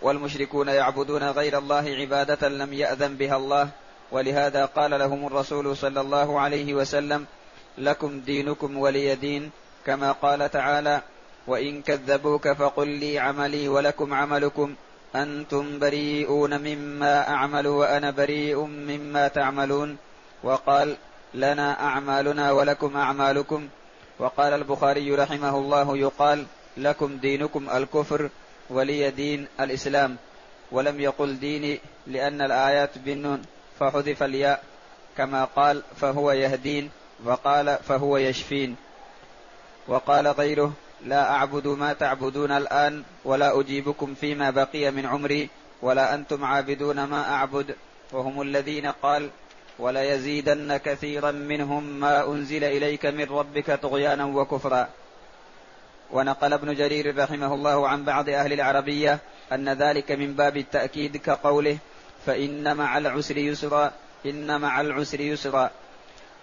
والمشركون 0.01 0.67
يعبدون 0.67 1.23
غير 1.29 1.57
الله 1.57 1.85
عبادة 1.99 2.49
لم 2.49 2.73
يأذن 2.73 3.15
بها 3.15 3.37
الله. 3.37 3.69
ولهذا 4.11 4.65
قال 4.65 4.91
لهم 4.91 5.27
الرسول 5.27 5.77
صلى 5.77 6.01
الله 6.01 6.39
عليه 6.39 6.73
وسلم 6.73 7.25
لكم 7.77 8.19
دينكم 8.19 8.77
ولي 8.77 9.15
دين 9.15 9.51
كما 9.85 10.11
قال 10.11 10.51
تعالى 10.51 11.01
وإن 11.47 11.81
كذبوك 11.81 12.51
فقل 12.51 12.87
لي 12.87 13.19
عملي 13.19 13.67
ولكم 13.67 14.13
عملكم. 14.13 14.75
أنتم 15.15 15.79
بريئون 15.79 16.57
مما 16.57 17.29
أعمل 17.29 17.67
وأنا 17.67 18.11
بريء 18.11 18.59
مما 18.65 19.27
تعملون. 19.27 19.97
وقال 20.43 20.97
لنا 21.33 21.83
أعمالنا 21.83 22.51
ولكم 22.51 22.97
أعمالكم. 22.97 23.67
وقال 24.19 24.53
البخاري 24.53 25.15
رحمه 25.15 25.57
الله 25.57 25.97
يقال 25.97 26.45
لكم 26.77 27.17
دينكم 27.17 27.69
الكفر 27.69 28.29
ولي 28.69 29.11
دين 29.11 29.47
الإسلام. 29.59 30.17
ولم 30.71 30.99
يقل 30.99 31.39
ديني 31.39 31.79
لأن 32.07 32.41
الآيات 32.41 32.97
بالنون. 32.97 33.41
فحذف 33.79 34.23
الياء 34.23 34.63
كما 35.17 35.45
قال 35.45 35.83
فهو 35.95 36.31
يهدين. 36.31 36.89
وقال 37.25 37.77
فهو 37.87 38.17
يشفين. 38.17 38.75
وقال 39.87 40.27
غيره 40.27 40.73
لا 41.05 41.31
أعبد 41.31 41.67
ما 41.67 41.93
تعبدون 41.93 42.51
الآن 42.51 43.03
ولا 43.25 43.59
أجيبكم 43.59 44.13
فيما 44.13 44.49
بقي 44.49 44.91
من 44.91 45.05
عمري 45.05 45.49
ولا 45.81 46.15
أنتم 46.15 46.45
عابدون 46.45 47.03
ما 47.03 47.33
أعبد 47.33 47.75
وهم 48.11 48.41
الذين 48.41 48.85
قال 48.85 49.29
وليزيدن 49.79 50.77
كثيرا 50.77 51.31
منهم 51.31 51.83
ما 51.83 52.27
أنزل 52.27 52.63
إليك 52.63 53.05
من 53.05 53.23
ربك 53.23 53.71
طغيانا 53.71 54.25
وكفرا. 54.25 54.89
ونقل 56.11 56.53
ابن 56.53 56.73
جرير 56.73 57.17
رحمه 57.17 57.53
الله 57.53 57.87
عن 57.87 58.03
بعض 58.03 58.29
أهل 58.29 58.53
العربية 58.53 59.19
أن 59.51 59.69
ذلك 59.69 60.11
من 60.11 60.33
باب 60.33 60.57
التأكيد 60.57 61.17
كقوله 61.17 61.77
فإن 62.25 62.77
مع 62.77 62.97
العسر 62.97 63.37
يسرا 63.37 63.91
إن 64.25 64.61
مع 64.61 64.81
العسر 64.81 65.19
يسرا. 65.19 65.71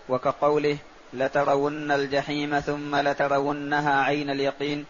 وكقوله 0.09 0.77
لترون 1.13 1.93
الجحيم 1.93 2.61
ثم 2.61 2.97
لترونها 2.97 4.03
عين 4.03 4.31
اليقين. 4.31 4.85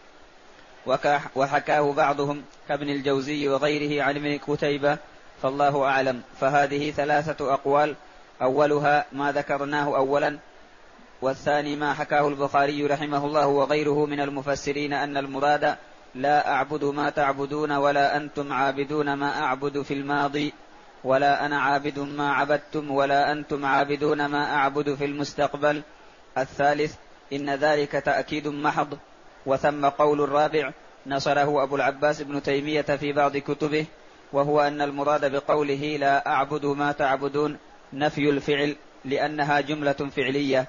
وحكاه 1.36 1.92
بعضهم 1.92 2.42
كابن 2.68 2.88
الجوزي 2.88 3.48
وغيره 3.48 4.02
عن 4.02 4.16
ابن 4.16 4.38
كتيبة 4.38 4.98
فالله 5.42 5.84
أعلم. 5.84 6.22
فهذه 6.40 6.90
ثلاثة 6.90 7.54
أقوال. 7.54 7.94
أولها 8.42 9.04
ما 9.12 9.32
ذكرناه 9.32 9.96
أولا 9.96 10.38
والثاني 11.22 11.76
ما 11.76 11.94
حكاه 11.94 12.28
البخاري 12.28 12.86
رحمه 12.86 13.24
الله 13.26 13.46
وغيره 13.46 14.06
من 14.06 14.20
المفسرين 14.20 14.92
أن 14.92 15.16
المراد 15.16 15.76
لا 16.14 16.52
أعبد 16.52 16.84
ما 16.84 17.10
تعبدون 17.10 17.72
ولا 17.72 18.16
أنتم 18.16 18.52
عابدون 18.52 19.12
ما 19.12 19.42
أعبد 19.42 19.82
في 19.82 19.94
الماضي 19.94 20.52
ولا 21.04 21.46
أنا 21.46 21.60
عابد 21.60 21.98
ما 21.98 22.32
عبدتم 22.32 22.90
ولا 22.90 23.32
أنتم 23.32 23.66
عابدون 23.66 24.26
ما 24.26 24.54
أعبد 24.54 24.94
في 24.94 25.04
المستقبل. 25.04 25.82
الثالث 26.38 26.94
إن 27.32 27.50
ذلك 27.50 27.92
تأكيد 27.92 28.48
محض. 28.48 28.98
وثم 29.46 29.86
قول 29.86 30.20
الرابع 30.20 30.72
نصره 31.06 31.62
أبو 31.62 31.76
العباس 31.76 32.22
بن 32.22 32.42
تيمية 32.42 32.82
في 32.82 33.12
بعض 33.12 33.36
كتبه 33.36 33.86
وهو 34.32 34.60
أن 34.60 34.82
المراد 34.82 35.32
بقوله 35.32 35.96
لا 35.96 36.26
أعبد 36.26 36.66
ما 36.66 36.92
تعبدون 36.92 37.58
نفي 37.92 38.30
الفعل 38.30 38.76
لأنها 39.04 39.60
جملة 39.60 39.92
فعلية. 39.92 40.66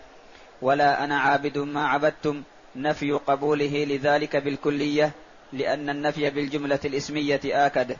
ولا 0.62 1.04
أنا 1.04 1.20
عابد 1.20 1.58
ما 1.58 1.88
عبدتم 1.88 2.44
نفي 2.76 3.12
قبوله 3.12 3.86
لذلك 3.86 4.36
بالكلية 4.36 5.12
لأن 5.54 5.90
النفي 5.90 6.30
بالجملة 6.30 6.80
الإسمية 6.86 7.42
آكد. 7.46 7.98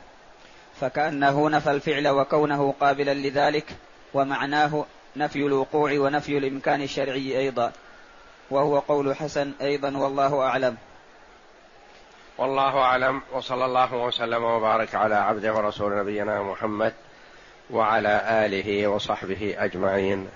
فكأنه 0.80 1.50
نفى 1.50 1.70
الفعل 1.70 2.08
وكونه 2.08 2.74
قابلا 2.80 3.14
لذلك 3.14 3.76
ومعناه 4.14 4.84
نفي 5.16 5.38
الوقوع 5.38 5.92
ونفي 5.92 6.38
الإمكان 6.38 6.82
الشرعي 6.82 7.38
أيضا 7.38 7.72
وهو 8.50 8.78
قول 8.78 9.16
حسن 9.16 9.52
أيضا 9.60 9.96
والله 9.96 10.40
أعلم. 10.40 10.76
والله 12.38 12.78
أعلم 12.78 13.22
وصلى 13.32 13.64
الله 13.64 13.94
وسلم 13.94 14.44
وبارك 14.44 14.94
على 14.94 15.14
عبده 15.14 15.54
ورسول 15.54 15.98
نبينا 15.98 16.42
محمد 16.42 16.94
وعلى 17.70 18.46
آله 18.46 18.86
وصحبه 18.88 19.54
أجمعين. 19.58 20.28